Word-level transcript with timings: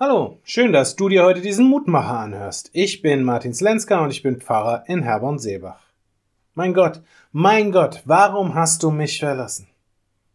Hallo, 0.00 0.38
schön, 0.44 0.72
dass 0.72 0.94
du 0.94 1.08
dir 1.08 1.24
heute 1.24 1.40
diesen 1.40 1.66
Mutmacher 1.66 2.20
anhörst. 2.20 2.70
Ich 2.72 3.02
bin 3.02 3.24
Martin 3.24 3.52
Slenska 3.52 3.98
und 4.04 4.12
ich 4.12 4.22
bin 4.22 4.40
Pfarrer 4.40 4.84
in 4.86 5.02
Herborn-Seebach. 5.02 5.82
Mein 6.54 6.72
Gott, 6.72 7.02
mein 7.32 7.72
Gott, 7.72 8.02
warum 8.04 8.54
hast 8.54 8.84
du 8.84 8.92
mich 8.92 9.18
verlassen? 9.18 9.66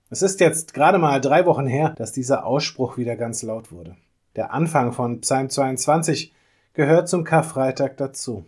Es 0.09 0.21
ist 0.21 0.41
jetzt 0.41 0.73
gerade 0.73 0.97
mal 0.97 1.21
drei 1.21 1.45
Wochen 1.45 1.65
her, 1.65 1.93
dass 1.97 2.11
dieser 2.11 2.45
Ausspruch 2.45 2.97
wieder 2.97 3.15
ganz 3.15 3.41
laut 3.41 3.71
wurde. 3.71 3.95
Der 4.35 4.51
Anfang 4.51 4.91
von 4.91 5.21
Psalm 5.21 5.49
22 5.49 6.33
gehört 6.73 7.07
zum 7.07 7.23
Karfreitag 7.23 7.95
dazu. 7.95 8.43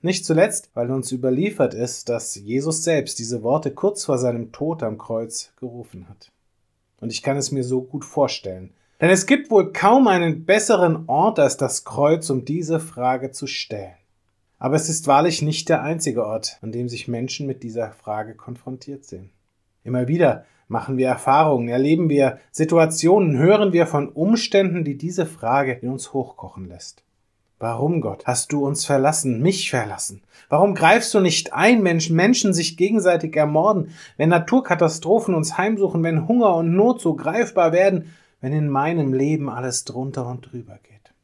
Nicht 0.00 0.24
zuletzt, 0.24 0.70
weil 0.72 0.90
uns 0.90 1.12
überliefert 1.12 1.74
ist, 1.74 2.08
dass 2.08 2.36
Jesus 2.36 2.84
selbst 2.84 3.18
diese 3.18 3.42
Worte 3.42 3.70
kurz 3.70 4.06
vor 4.06 4.16
seinem 4.16 4.50
Tod 4.50 4.82
am 4.82 4.96
Kreuz 4.96 5.52
gerufen 5.60 6.08
hat. 6.08 6.32
Und 7.02 7.12
ich 7.12 7.22
kann 7.22 7.36
es 7.36 7.52
mir 7.52 7.64
so 7.64 7.82
gut 7.82 8.06
vorstellen, 8.06 8.72
denn 9.04 9.10
es 9.10 9.26
gibt 9.26 9.50
wohl 9.50 9.70
kaum 9.70 10.08
einen 10.08 10.46
besseren 10.46 11.04
Ort 11.08 11.38
als 11.38 11.58
das 11.58 11.84
Kreuz, 11.84 12.30
um 12.30 12.46
diese 12.46 12.80
Frage 12.80 13.32
zu 13.32 13.46
stellen. 13.46 13.92
Aber 14.58 14.76
es 14.76 14.88
ist 14.88 15.06
wahrlich 15.06 15.42
nicht 15.42 15.68
der 15.68 15.82
einzige 15.82 16.24
Ort, 16.24 16.56
an 16.62 16.72
dem 16.72 16.88
sich 16.88 17.06
Menschen 17.06 17.46
mit 17.46 17.62
dieser 17.62 17.92
Frage 17.92 18.34
konfrontiert 18.34 19.04
sehen. 19.04 19.28
Immer 19.82 20.08
wieder 20.08 20.46
machen 20.68 20.96
wir 20.96 21.06
Erfahrungen, 21.06 21.68
erleben 21.68 22.08
wir 22.08 22.38
Situationen, 22.50 23.36
hören 23.36 23.74
wir 23.74 23.86
von 23.86 24.08
Umständen, 24.08 24.84
die 24.84 24.96
diese 24.96 25.26
Frage 25.26 25.74
in 25.74 25.90
uns 25.90 26.14
hochkochen 26.14 26.66
lässt. 26.66 27.04
Warum, 27.58 28.00
Gott, 28.00 28.24
hast 28.24 28.52
du 28.52 28.66
uns 28.66 28.86
verlassen, 28.86 29.42
mich 29.42 29.68
verlassen? 29.68 30.22
Warum 30.48 30.74
greifst 30.74 31.12
du 31.12 31.20
nicht 31.20 31.52
ein, 31.52 31.82
Menschen, 31.82 32.16
Menschen 32.16 32.54
sich 32.54 32.78
gegenseitig 32.78 33.36
ermorden, 33.36 33.90
wenn 34.16 34.30
Naturkatastrophen 34.30 35.34
uns 35.34 35.58
heimsuchen, 35.58 36.02
wenn 36.02 36.26
Hunger 36.26 36.56
und 36.56 36.74
Not 36.74 37.02
so 37.02 37.14
greifbar 37.14 37.72
werden, 37.72 38.14
wenn 38.44 38.52
in 38.52 38.68
meinem 38.68 39.14
Leben 39.14 39.48
alles 39.48 39.86
drunter 39.86 40.26
und 40.26 40.52
drüber 40.52 40.78
geht. 40.82 41.14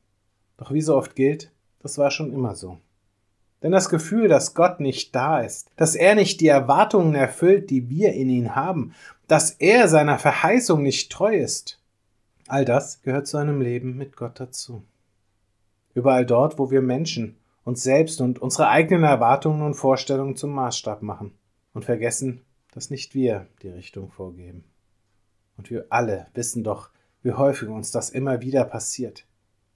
Doch 0.57 0.73
wie 0.73 0.81
so 0.81 0.97
oft 0.97 1.15
gilt, 1.15 1.53
das 1.81 1.99
war 1.99 2.11
schon 2.11 2.33
immer 2.33 2.55
so. 2.55 2.79
Denn 3.63 3.73
das 3.73 3.91
Gefühl, 3.91 4.27
dass 4.27 4.55
Gott 4.55 4.81
nicht 4.81 5.15
da 5.15 5.41
ist, 5.41 5.71
dass 5.77 5.95
er 5.95 6.15
nicht 6.15 6.41
die 6.41 6.49
Erwartungen 6.49 7.15
erfüllt, 7.15 7.69
die 7.69 7.91
wir 7.91 8.15
in 8.15 8.31
ihn 8.31 8.57
haben, 8.57 8.95
dass 9.29 9.51
er 9.51 9.89
seiner 9.89 10.19
Verheißung 10.19 10.83
nicht 10.83 11.13
treu 11.13 11.37
ist, 11.37 11.83
all 12.49 12.65
das 12.65 13.03
gehört 13.03 13.27
zu 13.27 13.37
einem 13.37 13.61
Leben 13.61 13.99
mit 13.99 14.17
Gott 14.17 14.41
dazu. 14.41 14.83
Überall 15.93 16.25
dort, 16.25 16.59
wo 16.59 16.71
wir 16.71 16.81
Menschen 16.81 17.37
uns 17.65 17.83
selbst 17.83 18.23
und 18.23 18.39
unsere 18.39 18.69
eigenen 18.69 19.05
Erwartungen 19.05 19.61
und 19.61 19.75
Vorstellungen 19.75 20.37
zum 20.37 20.53
Maßstab 20.53 21.03
machen 21.03 21.33
und 21.75 21.85
vergessen, 21.85 22.41
dass 22.73 22.89
nicht 22.89 23.15
wir 23.15 23.47
die 23.61 23.69
Richtung 23.69 24.11
vorgeben. 24.11 24.65
Und 25.59 25.69
wir 25.69 25.85
alle 25.91 26.29
wissen 26.33 26.65
doch, 26.65 26.89
wie 27.23 27.33
häufig 27.33 27.69
uns 27.69 27.91
das 27.91 28.11
immer 28.11 28.41
wieder 28.41 28.65
passiert. 28.65 29.27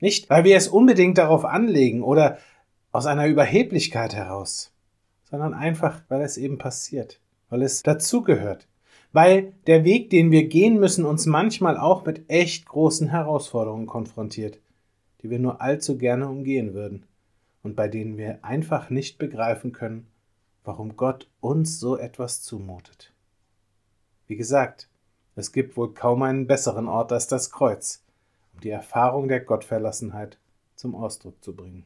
Nicht, 0.01 0.29
weil 0.31 0.45
wir 0.45 0.57
es 0.57 0.69
unbedingt 0.69 1.19
darauf 1.19 1.45
anlegen 1.45 2.03
oder 2.03 2.39
aus 2.93 3.07
einer 3.07 3.27
Überheblichkeit 3.27 4.15
heraus, 4.15 4.73
sondern 5.31 5.55
einfach, 5.55 6.03
weil 6.09 6.23
es 6.23 6.37
eben 6.37 6.59
passiert, 6.59 7.21
weil 7.49 7.63
es 7.63 7.83
dazugehört, 7.83 8.69
weil 9.13 9.53
der 9.67 9.85
Weg, 9.85 10.11
den 10.11 10.31
wir 10.31 10.49
gehen 10.49 10.79
müssen, 10.79 11.05
uns 11.05 11.27
manchmal 11.27 11.77
auch 11.77 12.05
mit 12.05 12.29
echt 12.29 12.67
großen 12.67 13.09
Herausforderungen 13.09 13.87
konfrontiert, 13.87 14.59
die 15.23 15.31
wir 15.31 15.39
nur 15.39 15.61
allzu 15.61 15.99
gerne 15.99 16.29
umgehen 16.29 16.75
würden 16.75 17.07
und 17.63 17.77
bei 17.77 17.89
denen 17.89 18.17
wir 18.17 18.45
einfach 18.45 18.91
nicht 18.91 19.19
begreifen 19.19 19.73
können, 19.73 20.07
warum 20.65 20.97
Gott 20.97 21.29
uns 21.41 21.81
so 21.81 21.97
etwas 21.97 22.43
zumutet. 22.43 23.13
Wie 24.27 24.37
gesagt, 24.37 24.89
es 25.37 25.53
gibt 25.53 25.77
wohl 25.77 25.93
kaum 25.95 26.23
einen 26.23 26.47
besseren 26.47 26.89
Ort 26.89 27.13
als 27.13 27.27
das 27.27 27.51
Kreuz, 27.51 28.03
um 28.53 28.61
die 28.61 28.71
Erfahrung 28.71 29.29
der 29.29 29.41
Gottverlassenheit 29.41 30.39
zum 30.77 30.95
Ausdruck 30.95 31.43
zu 31.43 31.55
bringen. 31.55 31.85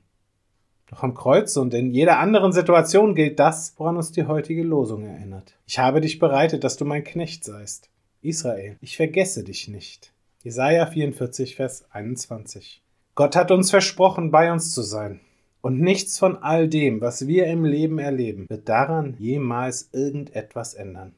Doch 0.91 1.03
am 1.03 1.15
Kreuz 1.15 1.57
und 1.57 1.75
in 1.75 1.93
jeder 1.93 2.19
anderen 2.19 2.53
Situation 2.53 3.15
gilt 3.15 3.39
das, 3.39 3.75
woran 3.77 3.97
uns 3.97 4.13
die 4.13 4.27
heutige 4.27 4.63
Losung 4.63 5.05
erinnert. 5.05 5.55
Ich 5.67 5.79
habe 5.79 6.01
dich 6.01 6.19
bereitet, 6.19 6.65
dass 6.65 6.77
du 6.77 6.85
mein 6.85 7.05
Knecht 7.05 7.45
seist. 7.45 7.91
Israel, 8.23 8.77
ich 8.81 8.97
vergesse 8.97 9.45
dich 9.45 9.69
nicht. 9.69 10.13
Jesaja 10.43 10.87
44, 10.87 11.57
Vers 11.57 11.85
21. 11.91 12.83
Gott 13.15 13.37
hat 13.37 13.51
uns 13.51 13.71
versprochen, 13.71 14.31
bei 14.31 14.51
uns 14.51 14.73
zu 14.73 14.83
sein. 14.83 15.21
Und 15.61 15.81
nichts 15.81 16.19
von 16.19 16.37
all 16.37 16.69
dem, 16.69 17.01
was 17.01 17.27
wir 17.27 17.47
im 17.47 17.65
Leben 17.65 17.99
erleben, 17.99 18.47
wird 18.49 18.69
daran 18.69 19.17
jemals 19.19 19.91
irgendetwas 19.93 20.73
ändern. 20.73 21.15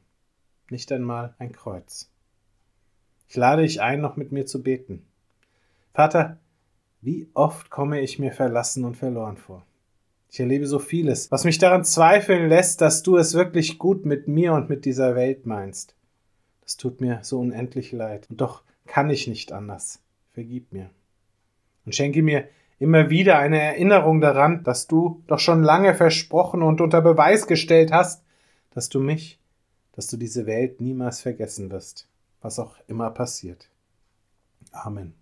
Nicht 0.69 0.91
einmal 0.91 1.35
ein 1.37 1.51
Kreuz. 1.51 2.10
Ich 3.31 3.37
lade 3.37 3.61
dich 3.61 3.79
ein, 3.79 4.01
noch 4.01 4.17
mit 4.17 4.33
mir 4.33 4.45
zu 4.45 4.61
beten. 4.61 5.05
Vater, 5.93 6.37
wie 6.99 7.29
oft 7.33 7.69
komme 7.69 8.01
ich 8.01 8.19
mir 8.19 8.33
verlassen 8.33 8.83
und 8.83 8.97
verloren 8.97 9.37
vor. 9.37 9.65
Ich 10.29 10.41
erlebe 10.41 10.67
so 10.67 10.79
vieles, 10.79 11.31
was 11.31 11.45
mich 11.45 11.57
daran 11.57 11.85
zweifeln 11.85 12.49
lässt, 12.49 12.81
dass 12.81 13.03
du 13.03 13.15
es 13.15 13.33
wirklich 13.33 13.79
gut 13.79 14.05
mit 14.05 14.27
mir 14.27 14.51
und 14.51 14.67
mit 14.69 14.83
dieser 14.83 15.15
Welt 15.15 15.45
meinst. 15.45 15.95
Das 16.59 16.75
tut 16.75 16.99
mir 16.99 17.19
so 17.21 17.39
unendlich 17.39 17.93
leid. 17.93 18.27
Und 18.29 18.41
doch 18.41 18.63
kann 18.85 19.09
ich 19.09 19.27
nicht 19.27 19.53
anders. 19.53 20.01
Vergib 20.33 20.73
mir. 20.73 20.89
Und 21.85 21.95
schenke 21.95 22.23
mir 22.23 22.49
immer 22.79 23.09
wieder 23.09 23.39
eine 23.39 23.61
Erinnerung 23.61 24.19
daran, 24.19 24.65
dass 24.65 24.87
du 24.87 25.23
doch 25.27 25.39
schon 25.39 25.63
lange 25.63 25.95
versprochen 25.95 26.61
und 26.61 26.81
unter 26.81 26.99
Beweis 26.99 27.47
gestellt 27.47 27.93
hast, 27.93 28.25
dass 28.71 28.89
du 28.89 28.99
mich, 28.99 29.39
dass 29.93 30.07
du 30.07 30.17
diese 30.17 30.45
Welt 30.47 30.81
niemals 30.81 31.21
vergessen 31.21 31.71
wirst 31.71 32.10
was 32.41 32.59
auch 32.59 32.75
immer 32.87 33.09
passiert. 33.11 33.69
Amen. 34.71 35.20